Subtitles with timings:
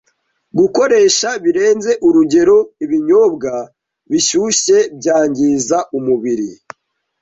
[0.59, 3.53] Gukoresha Birenze Urugero Ibinyobwa
[4.11, 6.49] Bishyushye Byangiza Umubiri